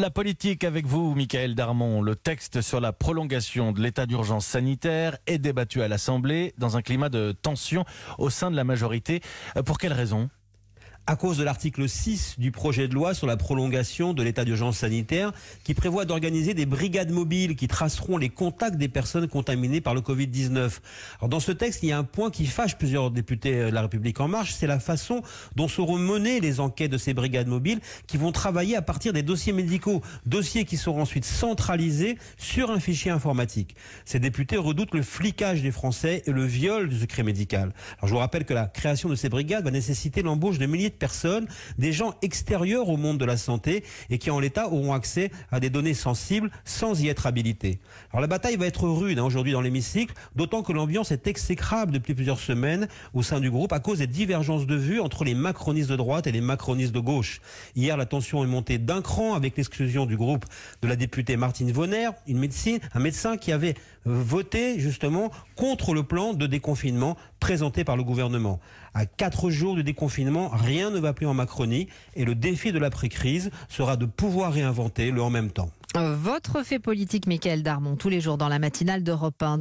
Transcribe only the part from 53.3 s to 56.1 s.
du groupe à cause des divergences de vues entre les macronistes de